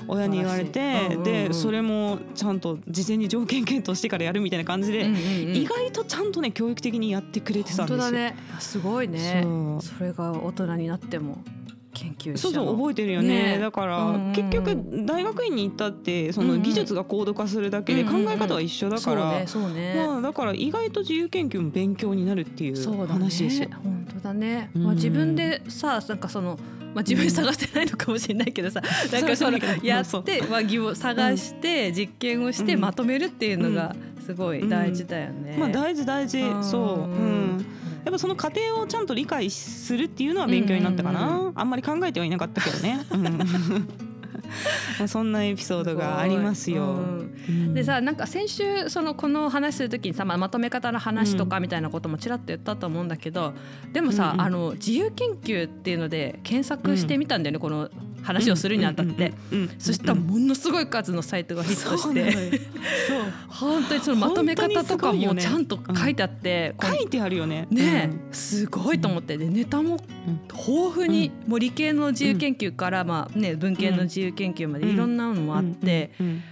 [0.06, 5.56] 親に言われてでそれもちゃんと事前に条件検討してからやるみたいな感じでうんうんうん。
[5.56, 8.10] 意外とちゃんとね教育的にやってくれてたんですよ。
[8.10, 8.36] ね。
[8.58, 9.44] すごいね。
[9.80, 11.38] それが大人になっても
[11.94, 13.54] 研究そうそう覚えてるよね。
[13.54, 13.58] ね。
[13.58, 14.26] だから、うんうん。
[14.26, 14.76] うん結局
[15.06, 16.56] 大学院に行ったってそうんうん。
[16.58, 23.68] の技術が高度化するだけで考え方は一緒だから、まあだから意外と自由研究も勉強になるっていう話ですよ。
[23.82, 24.84] 本当だね、うん。
[24.84, 26.58] まあ、自分でさなんかその
[26.94, 28.80] まあ、自分で探してないのかもしれないけどさ、
[29.12, 32.80] なんかそのやって、まあ、疑問探して実験をしてうん。
[32.80, 35.56] まとめるっていうのがすごい大事だよね。
[35.58, 36.40] まあ大事大事。
[36.40, 36.64] うん。
[36.64, 37.66] そう、うん、
[38.04, 42.98] やっぱその過程をちゃんと理解するっていうのは勉強になったかな、うんあんまり考えてはいなかったけどね、
[45.06, 46.84] そんなエピソードがありますよ。
[46.84, 47.34] うん。
[47.48, 47.74] うん。
[47.74, 53.54] でさなんか先週そのこの話する時にさ、まあ、まとめ方の話とかみたいなこともちらっと言ったと思うんだけど
[53.92, 57.88] でもさ、うんうんあの自由研究っていうので検索してみたんだよね、この
[58.24, 59.32] 話をするにあたって。
[59.78, 62.32] そしたらものすごい数のサイトがヒットして。
[62.32, 66.96] そう本当にそのまとめ方とかもちゃんと書いてあって、こう。
[66.96, 67.68] 書いてあるよね。
[67.70, 69.36] ねすごいと思って。
[69.36, 70.40] でネタもうん。
[70.66, 76.10] 豊富に、もう理系の自由研究から、まあね、文系の自由研究までいろんなのもあって、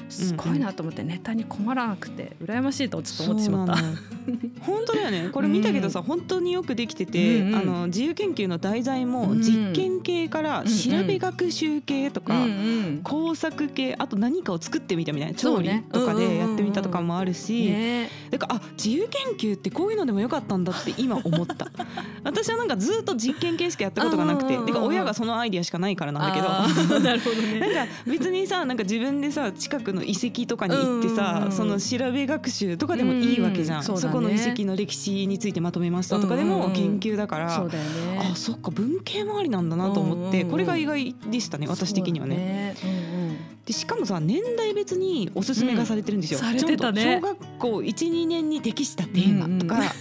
[0.08, 3.76] すごいなと思ってネタに困らなくて羨ましいとちょっと思ってしまった。
[4.60, 5.30] 本当だよね。
[5.32, 9.42] これ見たけどさ、本当によくできてて、あの自由研究の題材もうん。
[9.42, 12.54] 実験系から調べ学習系とか、うんう
[12.98, 13.00] ん。
[13.02, 16.28] 工作系あと何かを作ってみたみたいな調理とかうんうんうんうん。
[16.30, 18.10] でやってみたとかもあるし、ね。
[18.30, 21.68] だからあ自由研究ってこういうのでもよかったんだって今思った。
[22.24, 26.98] 私はなんかずっと実験系しかやったことがなくてうんうんうんうんてか親がそのアイディアしかないからなんだけど。
[27.00, 27.60] なるほどね。
[27.60, 31.52] なんか別にさなんか自分でさ近くの遺跡とかに行ってうんうんさ、うん。
[31.52, 34.12] その調べ学習とかでもいいわけじゃん、うんそうだね。
[34.12, 36.72] この遺跡の歴史についてまとめましたとかでもうんうんうん。
[36.72, 38.30] 研究だから、そうだよね。
[38.32, 40.50] あそっか文系もありなんだなと思って、うんうんうん。
[40.50, 42.74] これが意外でしたね私的にはね。
[42.76, 46.40] そうだねうんうんでしかもさ年代別におすすめがされてるんですよ。
[46.42, 49.94] うんね小学校12年に適したテーマとか、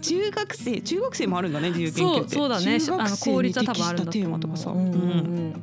[0.00, 2.34] 中学生中学生もあるんだね自由研究って。
[2.34, 2.80] そうだね。
[2.80, 4.98] 中学生に適したテーマとかさ、うんうんううん
[5.50, 5.62] ん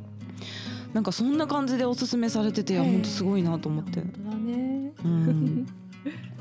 [0.94, 4.00] なんかそんな感じでおすすめされてて本当すごいなと思って。
[4.00, 4.92] 本当だね。
[5.04, 5.68] うん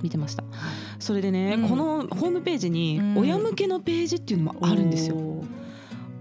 [0.02, 0.44] 見てました
[1.00, 5.16] それでね、うんこのホームページにうん親向けのページっていうのもあるんですよ。
[5.16, 5.57] おー。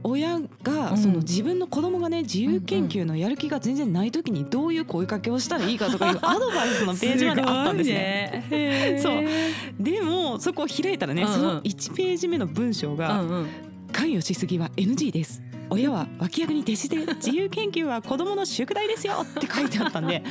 [0.03, 8.43] 親がうんその自分の子供がね自由研究のやる気が全然ない時にどういう声かけをしたらいいかとかいうアドバイスのページまであったんですね。
[8.47, 8.99] すね。
[9.03, 13.47] そうでもそこを開いたらね、うんうんその1ページ目の文章がうんうん。
[13.91, 20.23] 「関与しすぎは NG です」「親は脇役に徹して自由研究は子供の宿題ですよ」って書いてあったんで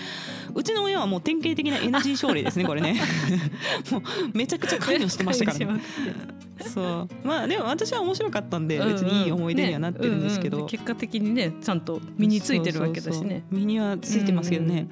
[0.54, 3.00] うちの親はもう典型的な NG 症例ですねこれね
[3.90, 4.02] もう
[4.32, 5.80] めちゃくちゃ関与してましたからね。
[6.60, 7.26] そう。
[7.26, 10.70] まあでも私は面白かったんで別にいい思い出にはなってるんですけど、ねうんうん。
[10.70, 13.44] 結果的にねちゃんと身についてるわけだしね。
[13.50, 14.88] 身にはついてますけどね、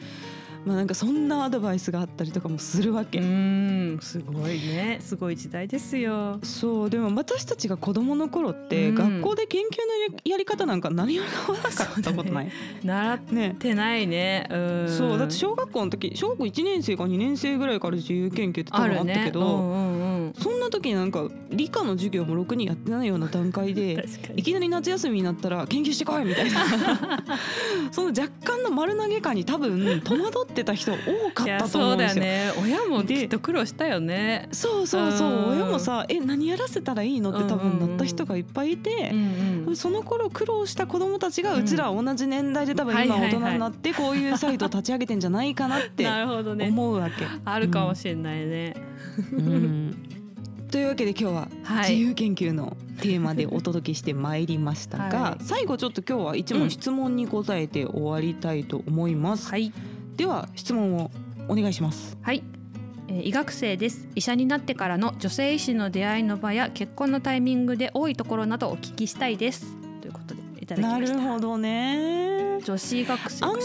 [0.64, 3.18] まあなんかそんなアドバイスがあったりとかもするわけ。
[3.18, 6.38] うんすごいねすごい時代ですよ。
[6.42, 12.50] そうでも私たちが子供の頃って、うん学校で研究のやり方なんか何も習わなかったことない。
[12.82, 14.48] 習っねてないね。
[14.50, 24.06] うんそうだって小学校の時小学校1年生か2年生ぐらいから自由研究って多分あったけど、うんうんうん、そんな時になんか理科の授業もろくにやってないような段階で。
[24.36, 26.60] いきなり夏休みになったら研究してこいみたいな
[27.90, 30.96] その若干の丸投げ感に多分戸惑ってた人多
[31.32, 32.22] かったと思うんですよ。
[32.22, 32.52] そうだよね。
[32.62, 34.48] 親もできっと苦労したよね。
[34.52, 39.76] そうそうそううん親もさ「え何やらせたらいいの?」って多分なった人がいっぱいいてうんうん。
[39.76, 46.06] その頃苦労した子供たちがうちら同じ年代で多分今大人になってこういうサイトを立ち上げてんじゃないかなって。
[46.06, 47.26] 思うわけ。
[47.44, 48.74] あるかもしれないね。
[49.32, 49.96] うん
[50.70, 51.90] というわけで今日ははい。
[51.90, 59.72] 自由研究のテーマでお届けしてまいりましたが、はい最後ちょっと今日は一問質問に答えて終わりたいと思います、はい。
[60.16, 61.10] では質問を
[61.48, 62.16] お願いします。
[62.22, 62.42] はい。
[63.08, 64.08] えー医学生です。
[64.14, 69.66] 医者になってからの女性医師の出会いの場や結婚のタイミングで多いところなどお聞きしたいです。
[70.00, 71.18] ということでいただきなました。
[71.18, 72.60] るほどね。
[72.64, 73.64] 女子医学生あんまり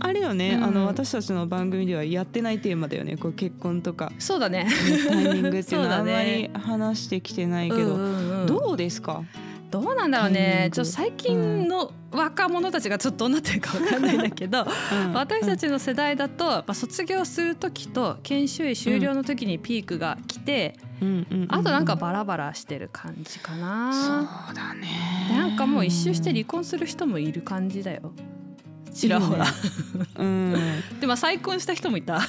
[0.00, 0.64] あれよね、うん。
[0.64, 3.16] あの私たちの番組ではやってないテーマだよね。
[3.16, 4.10] こう結婚とか。
[4.18, 4.66] そうだね。
[5.08, 8.46] タイミングっていうのは あんだまねり話してきてないけど、うんうんうん。
[8.46, 9.22] どうですか？
[9.70, 10.70] どうなんだろうね。
[10.72, 15.12] ちょっと最近の若者たちがちょっとどうなってるかわかんないんだけどうん。
[15.12, 21.46] 私たちの世代だと、まあ、卒業する時と研修医終了の時にピークが来て、うん。
[21.50, 23.92] あとなんかバラバラしてる感じかな。
[24.46, 24.88] そうだね。
[25.30, 28.12] なんかもう一周して離婚する人もいる感じだよ。
[28.98, 29.46] ちらほら。
[30.16, 30.54] うん。
[31.00, 32.20] でも再婚した人もいた。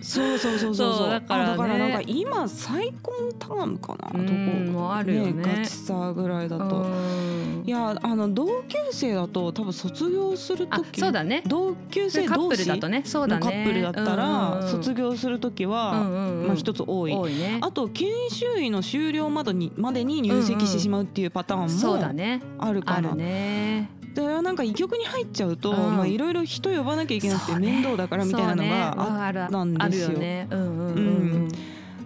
[0.00, 1.10] そうそうそうそうそう。
[1.10, 1.52] だからね。
[1.52, 4.32] あだからなんか今再婚タームかなうんど
[4.72, 5.42] こもうあるよね。
[5.42, 6.64] ガチさぐらいだと。
[6.82, 7.62] うん。
[7.64, 11.42] いやあの同級生だと多分卒業するあ時そうだね。
[11.46, 13.44] 同級生同士だとね、そうだね。
[13.44, 17.12] のカップルだったら卒業業する時はまあ一つ多い。
[17.12, 17.58] 多いね。
[17.60, 22.42] あと研修医の終了までにまでに入籍してしまうっていうパターンそうだもね。
[22.58, 23.10] あるかな。
[23.10, 23.90] あるね。
[24.14, 25.96] でなんか医局に入っちゃうとうん。
[25.96, 28.94] まあいろいろ人呼ばなきゃいけなくて面倒だからみたいなのが
[29.26, 30.06] あったんですよ。
[30.06, 30.46] あるよね。
[30.50, 30.76] うんうんうん。
[30.78, 31.43] ううんん。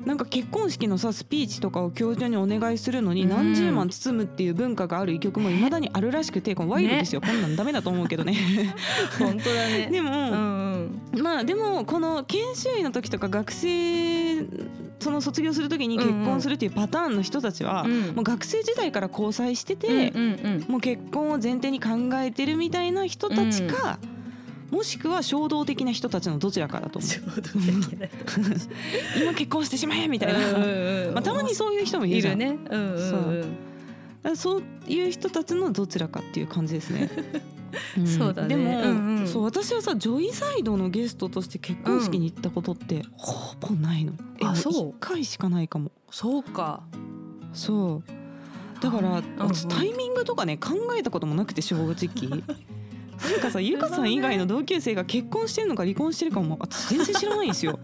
[0.04, 8.34] なんか結婚式のさスピーチとかを教授にお願いするのにうん何十万包むっていう文化がある医局もいまだにあるらしくてこれ賄賂ですよ、こんなんダメだと思うけどね
[9.18, 9.88] 本当だね。
[9.92, 11.22] でも、うんうん。
[11.22, 14.46] まあでもこの研修医の時とか学生
[15.00, 20.72] その卒業する時に結婚するっていうパターンの人たちは、うんもう学生時代から交際してて、うんうんうん。
[20.72, 23.98] もう結婚を前提に考えてるみたいな人たちか、
[24.70, 27.54] もしくは衝動的な人たちのどちらかだと思う衝動的
[27.98, 28.08] な
[29.20, 32.58] 今結婚してしまえみたいな、うんまあ、たまにそういう人もいるじゃんいるね。
[32.70, 33.68] うんうん
[34.36, 37.08] そういう人たちのどちらかっていう感じですね。
[37.98, 44.14] んそうだねでも、うんうんそう私はさ女医サイドのゲストとして結婚式に行ったことってほぼないの。
[44.40, 45.92] えもあそう一回しかないかも。
[46.10, 46.82] そうか。
[47.52, 48.82] そう。
[48.82, 52.42] だから、うんうん私タイミングとかね考えたこともなくて正直。
[53.22, 57.78] なんかさゆかさん以外の同級生が結婚してるのか離婚してるかも私全然知らないんですよ。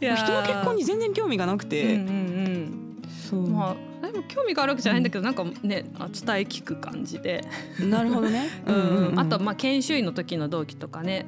[0.00, 1.94] いやー人の結婚に全然興味がなくて。
[1.94, 3.52] うんうんそううん。
[3.52, 7.44] まあでも興味があるわけじゃないんだけど、なんかねあ伝え聞く感じで。
[7.80, 8.48] なるほどね。
[8.66, 11.26] うんうんうんあとまあ研修医の時の同期とかね。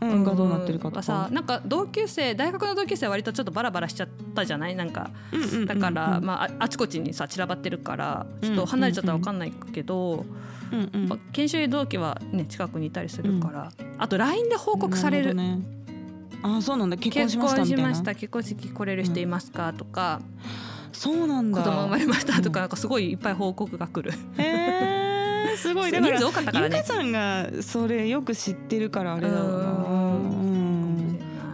[0.00, 1.34] うんがどうなってるかとはさか。
[1.34, 4.76] なんか同級生大学の同級生は割とちょっとバラバラしちゃったじゃない？
[4.76, 10.24] なんかうんうんだから、まあああちこちにさ散らばってるからちょっと離れちゃったらわかんないけど、
[10.72, 11.08] うんうん。
[11.08, 15.34] まあ研修医同期はね近くにいたりするから、あと LINE で報告される。
[15.34, 16.96] なほどね、あそうなんだ。
[16.96, 17.48] 結婚結しま
[17.94, 20.20] した結婚式来れる人いますか、とか。
[20.92, 21.62] そうなんだ。
[21.62, 24.16] 子供生まれましたとかなんかすごいいっぱい報告が来る。
[24.36, 24.97] へえ
[25.58, 25.92] すごい。
[25.92, 26.76] だからからね。
[26.76, 26.82] ゆか。
[26.84, 29.68] さんがそれよく知ってるからあれだろうな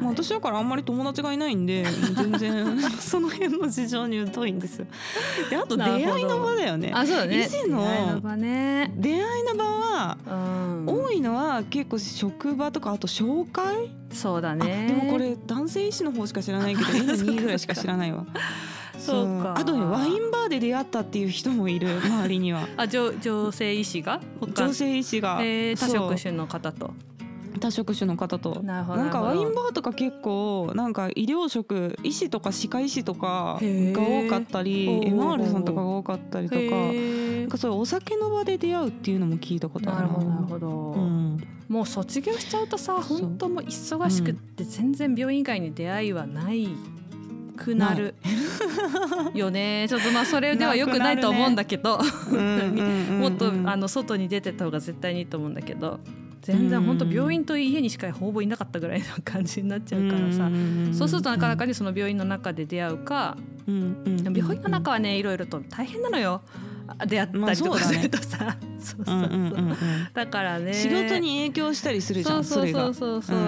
[0.00, 1.84] まあ私だからあんまり友達がいないんで
[2.16, 4.86] 全然 その辺の事情に疎いんですよ。
[5.50, 6.92] であと出会いの場だよね。
[6.94, 7.44] あそうだね。
[7.46, 8.92] 医師の出会いの場ね。
[8.96, 10.84] 出会いの場はうん。
[10.86, 13.90] 多いのは結構職場とかあと紹介？
[14.12, 14.86] そうだあね。
[14.88, 18.26] でもこれ男性医師の方しか知らないけど N2 ぐらいしか知らないわ
[18.98, 19.54] そうか。
[19.57, 22.68] あとねワインバーで出会ったっていう人もいる 周りには。
[22.76, 24.20] あ女女性医師が？
[24.40, 24.64] 他。
[24.64, 26.92] 女性医師が、えー、多職種の方と。
[27.61, 28.62] 多職種の方と。
[28.62, 40.14] なんかワインバーとか結構なんか医療職医師とか歯科医師とかが多かったり MR さんとかが多かったりとかへなーんかそういうお酒の場で出会うっていうのも聞いたことあるな。
[40.14, 46.68] るほどうん、もう卒業しちゃうとさ本当もう忙しくって全然病院以外に出会いはない
[47.56, 48.14] くなる。
[49.34, 49.86] よね。
[49.88, 56.00] ちょっとまあそれでは良くないと思うんだけど、もっとあの外に出てった方が絶対にいいと思うんだけど。
[56.42, 60.50] 全然本当病院と家にしかほぼいなかったぐらいの感じになっちゃうからさ、
[60.92, 66.42] そうするとなかなかにその病院の中で出会うか、病院の中はねいろいろと大変なのよ。
[67.07, 68.57] 出会ったりとかするとさ、
[70.12, 70.75] だからね。
[70.75, 73.38] 仕事に影響したりするじゃんそうそうそうそう、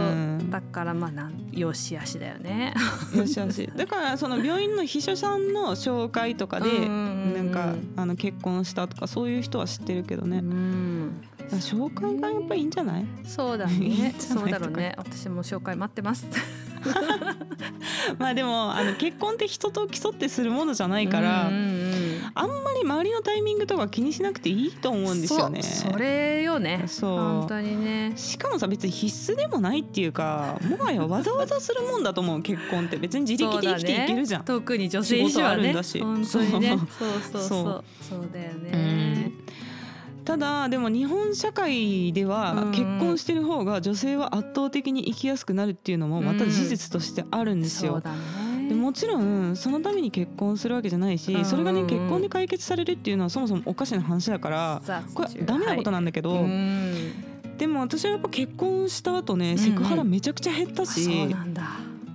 [0.51, 2.75] だからまあなんよしあしだよね。
[3.15, 3.71] よしあし。
[3.77, 10.43] だからその病院の秘書さんの紹介とかでなんかあの結婚したとかそういう人は知ってるけどね、
[11.51, 13.07] 紹介がやっぱいいんじゃない？
[13.27, 14.15] そうだね。
[14.19, 14.95] そうだろうね。
[14.97, 16.27] 私も紹介待ってます。
[18.19, 21.51] まあでもあの結婚って人と競ってするものじゃないから、
[22.39, 25.63] あんまり周りのタイミングとか気にしなくていいと思うんですよね。
[25.63, 26.85] それよね。
[26.87, 28.13] そう本当にね。
[28.17, 34.41] しかもさ別に必須でもないっていうか、もはやわざわざするもんだと思う結婚って別に自力で生きていけるじゃん。
[34.43, 35.73] ね、 特に女性にはね。
[35.73, 36.79] 本当にね。
[36.99, 39.33] そうそうそうそうそうだよね。
[40.27, 48.03] ただでも日本社会では結婚してる方が女性は圧倒的に生きやすくなるっていうのもまた事実としてあるんですよ。
[48.69, 54.83] でもちろんそのために結婚するわけじゃないしそれがね結婚で解決されるっていうのはそもそもおかしな話だから
[55.15, 56.45] これダメなことなんだけど、
[57.59, 61.63] でも私はやっぱ結婚した後ねセクハラめちゃくちゃ減ったし、そうなんだ。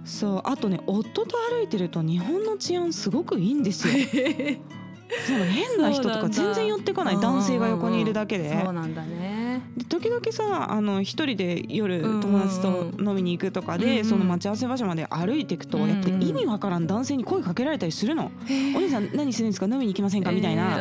[0.03, 3.93] そうあとね夫と歩いてると日本の治安すごくいいんですよ。
[5.27, 8.25] そう変な人とか全然寄ってこない男性が横にいるだ。
[8.25, 8.61] けで。
[8.63, 9.61] そうなんだね。
[9.75, 18.31] で時々さあの一人で夜友達と飲みに行くとかで、その待ち合わせ場所まで歩いていくと、やっぱり意味わからん男性に声かけられたりするの。
[18.75, 19.65] お兄さん何するんですか？
[19.65, 20.31] 飲みに行きませんか？
[20.31, 20.77] みたいな。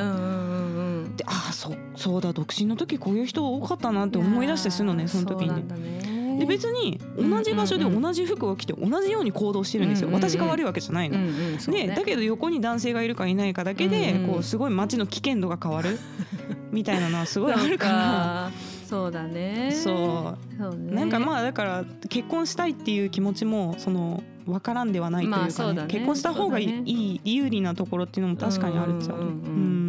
[1.16, 5.64] でああそそうだ独身の時こういう人多かったなって思い出してするのねその時に。
[6.40, 11.18] で別に同じ場所で同じ服を着て同じように行動してるんですよ、私が悪いわけじゃないの。
[11.70, 15.98] でだけど横に男性がいるかいないかだけでこうすごい街の危険度が変わる。
[16.72, 18.50] みたいなのはすごいあるから。
[18.88, 19.70] そうだね。
[19.72, 20.94] そう。
[20.94, 29.18] なんかまあだから結婚したいっていう気持ちもその分からんではないというか、ねまあね、結婚した方がいい,、いい有利なところっていうのも確かにあるっちゃう。
[29.18, 29.81] うん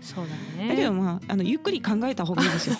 [0.00, 0.68] そうだね。
[0.68, 2.76] だけどまああのゆっくり考えた方がいいですよ。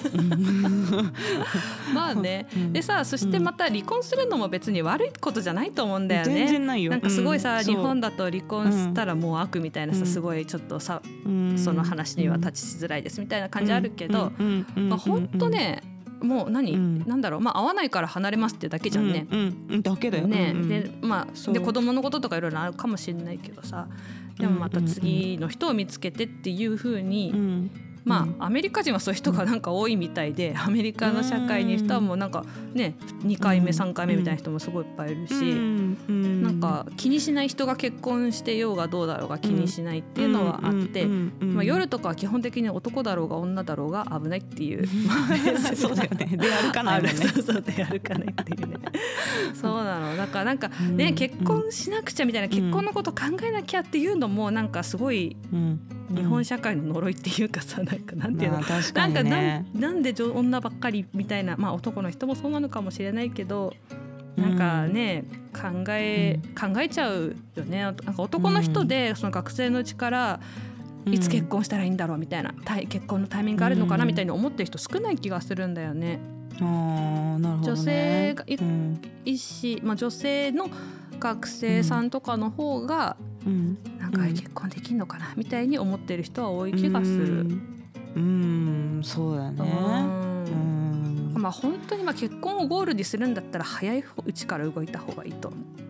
[1.94, 2.46] まあね。
[2.72, 6.34] でさそしてまた離婚するのも別に悪いことじゃないと思うんだよね。
[6.34, 6.90] 全然ないよ。
[6.90, 11.02] なんかすごいさ、日本だと離婚したらもう悪みたいなさすごいちょっとさ、
[11.56, 14.32] その話には立ちしづらいですみたいな感じあるけど、
[14.74, 15.82] まあ本当ね。
[16.20, 17.40] もう何、うん、なんだろう？
[17.40, 19.26] まあ合わないから離れますってだけじゃんね。
[19.30, 20.26] うんうん、だけだよ。
[20.26, 20.54] ね。
[20.54, 23.88] でまあで子供のこととかいろいろあるかもしれないけどさ。
[24.38, 27.70] でもまた次の人を見つけてっていうふうに
[28.04, 44.86] まあ、アメリカ人はそういう人がなんか多いみたいでアメリカの社会に人はもうなんかね2回目3回目みたいな人もすごいいっぱいいるしなんか気にしない人が結婚してようがどうだろうが気にしないっていうのはあってまあ夜とかは基本的に男だろうが女だろうが危ないっていう。
[45.76, 46.36] そうだよね。
[46.36, 47.16] 出歩かないもんね。
[47.34, 48.76] そうそう出歩かないっていうね。
[49.54, 50.16] そうなの。
[50.16, 55.36] だからなんかね結婚しなくちゃみたいな結婚のこと考えなきゃっていうのもなんかすごい
[56.10, 63.72] 日本社会の呪いっていうかさなんかなんていうの、まあね、なんかなんなんで女ばっかりみたいなまあ男の人もそうなのかもしれないけど
[64.36, 67.82] なんかね、考え考えちゃうよね。
[67.82, 70.40] なんか男の人でその学生のうちから
[71.06, 72.54] いつ結婚したらいいんだろうみたいな
[72.88, 76.20] 結婚のタイミングあるのかなみたいに思ってる人少ない気がするんだよね。
[76.60, 78.58] あなるほど、ね、女性がい,、
[79.24, 80.68] いし、まあ、女性の
[81.18, 87.46] 学生さんとかの方が、うん、なんか結婚できんのかなみたいに思ってる人は多い気がする。
[88.16, 89.62] うんそうだね。
[89.62, 95.89] うんまあ本当にまあ結婚をゴールにするんだったら早いうちから動いた方がいいと思う。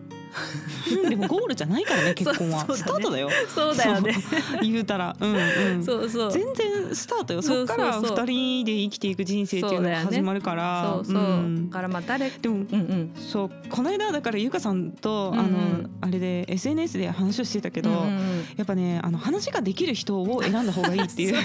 [1.09, 3.29] でもゴールじゃないからね 結婚は、ね、スタートだよ。
[3.53, 4.15] そうだよね。
[4.61, 5.15] 言うたら。
[5.19, 5.83] うんうん。
[5.83, 6.31] そうそう。
[6.31, 7.41] 全然スタートよ。
[7.41, 10.93] そっから二人で生きていく人生っていうのが始まるから。
[10.95, 11.19] そうそう、う。
[11.19, 15.59] ん、だからまあ誰でも、うんうん、そうこの間だからゆかさんと、うんうん、あの
[16.01, 21.35] あれで SNS で話をしてたけど、うんうん、やっぱねあの話ができる人を選んだ方がいいっていう。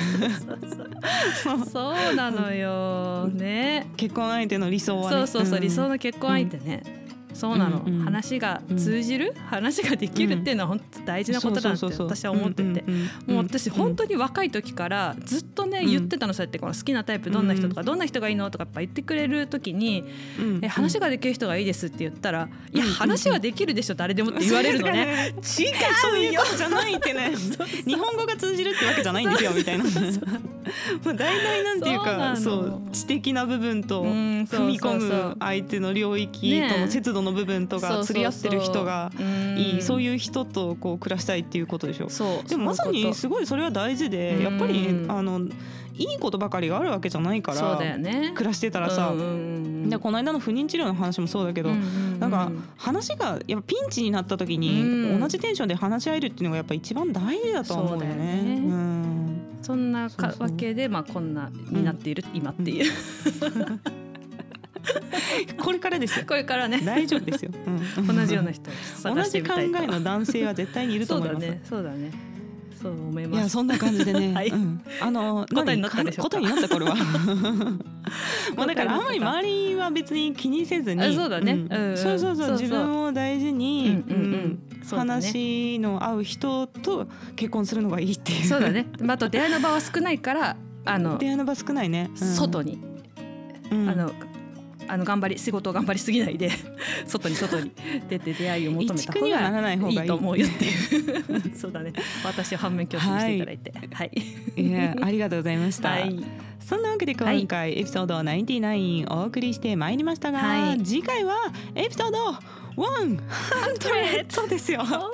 [1.73, 3.29] そう なのよ。
[3.29, 3.91] ね。
[3.97, 5.17] 結婚相手の理想はね。
[5.19, 7.06] そうそうそう、理想の結婚相手ね、
[7.37, 12.85] そうなの、うんうん、話が通じる、うん、話ができるっていうのは本当大事なことだって私は思ってて。
[13.27, 20.05] もう私本当に若い時からずっとね言ってたのそうやってこの好きなタイプどんな人とかどんな人がいいのとかやっぱ言ってくれる時に
[20.63, 25.35] 「え話ができる人がいいです」って言ったら「いや話はできるでしょ誰でも」って言われるのね。
[25.37, 25.43] 違う
[26.01, 27.33] そういうことじゃないってね
[27.87, 29.85] 日本語が通じるってわけじゃないんですよみたいな。
[31.05, 39.11] もう大体なんていうかそう知的な部分と踏み込む相手の領域との節度の部分とか釣り合ってる人が
[39.57, 42.11] いいそういう人とこう暮らしたいっていうことでしょ？
[42.11, 45.41] そうでもまさにすごいりそれは大事で、やっぱりあの
[45.95, 51.71] いいことばかりがあるわけじゃないからそうだよ、ね、暮らしてたらさ、でこの間の不妊治療の話もそうだけど、
[52.19, 58.15] なんか話がやっぱピンチになった時に同じテンションで話し合えるっていうのがやっぱ一番大事だと思うよね。
[58.15, 58.55] ね。
[58.57, 62.93] うん、そんなかわけでまあこんなになっている、今っていう。
[65.59, 66.27] これからですよ。
[66.27, 66.81] これからね。
[66.85, 67.51] 大丈夫ですよ。
[67.67, 68.71] うん、同じような人
[69.03, 71.47] 同じ考えの男性は絶対にいると思います。
[71.47, 71.61] そうだね。
[71.65, 72.37] そうだね。
[72.81, 73.41] そう思います。
[73.41, 74.33] いやそんな感じでね。
[74.35, 76.95] はい、うん、あの答えになったでしょ答えになったこれは。
[78.57, 81.15] まあだからあんまり周りは別に気にせずに。
[81.15, 81.53] そうだね。
[81.71, 84.59] うん、そうそうそう自分を大事に、うんうん
[84.89, 88.47] 話の合う人と結婚するのがいいっていう。
[88.47, 88.87] そうだね。
[89.01, 92.09] まああと出会いの場は少ないからあの出会いの場少ないね。
[92.15, 92.79] 外に。
[93.73, 94.13] あの
[94.89, 96.51] あの頑張り仕事を頑張りすぎないで
[97.07, 97.73] 外に外に
[98.09, 100.69] 出て出会いを求めた方がいいと思うよってい
[101.11, 101.53] う。
[101.57, 101.93] そうだね。
[102.25, 103.73] 私を反面教師にしていただいて。
[103.93, 104.11] はい、
[104.57, 106.17] い、やありがとうございました、はい、
[106.61, 111.37] そんなわけで今回エピソード99お送りしてまいりましたが、はい、次回は
[111.75, 112.35] エピソード
[112.77, 114.81] 100ですよ。
[114.81, 115.09] は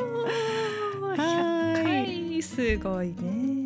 [2.08, 2.42] い。
[2.42, 3.61] すごいね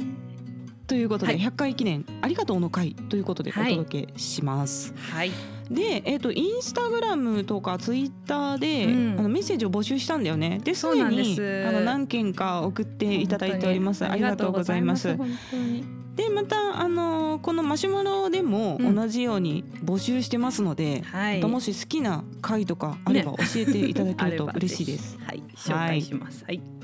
[0.86, 4.94] ということで、はい、100回記念ありがとうの会ということでお届けします。
[4.96, 5.30] はい、
[5.70, 10.60] で、えーと、インスタグラムとかツイッターで、うん、あのメッセージを募集したんだよね。
[10.62, 14.04] ですでにあの何件か送っていただいております。
[14.06, 15.16] ありがとうございます。
[16.14, 25.18] でまたあのこのマシュマロでも同じように募集してますので、うんはい、もし好きな回とかあれば教えていただけると嬉しいです。
[25.26, 26.44] はい、紹介します。
[26.44, 26.75] はい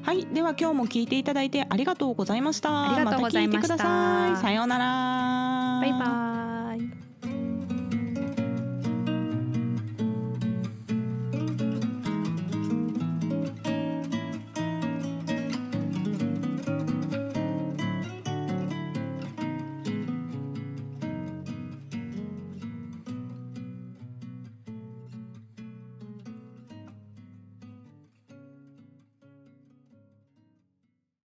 [0.03, 0.25] はい。
[0.25, 2.95] では今日も聞いていただいてありがとうございました。
[2.95, 5.81] ありがとうございました、ま、さようなら。
[5.83, 5.97] バイバ
[6.97, 7.00] イ